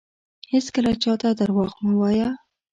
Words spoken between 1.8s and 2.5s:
مه وایه